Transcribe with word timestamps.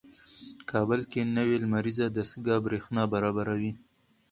کابل 0.71 1.01
کې 1.11 1.21
نوې 1.37 1.55
لمریزه 1.63 2.05
دستګاه 2.17 2.63
برېښنا 2.65 3.03
برابروي. 3.13 3.71